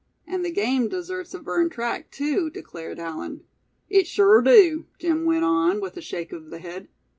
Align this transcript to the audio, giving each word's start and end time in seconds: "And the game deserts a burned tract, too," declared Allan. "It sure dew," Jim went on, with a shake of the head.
"And 0.25 0.43
the 0.43 0.49
game 0.49 0.87
deserts 0.89 1.35
a 1.35 1.39
burned 1.39 1.73
tract, 1.73 2.11
too," 2.11 2.49
declared 2.49 2.97
Allan. 2.97 3.43
"It 3.87 4.07
sure 4.07 4.41
dew," 4.41 4.87
Jim 4.97 5.25
went 5.25 5.43
on, 5.43 5.79
with 5.79 5.95
a 5.95 6.01
shake 6.01 6.31
of 6.33 6.49
the 6.49 6.57
head. 6.57 6.87